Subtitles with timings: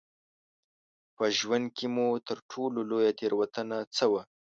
[1.15, 4.21] په ژوند کې مو تر ټولو لویه تېروتنه څه وه؟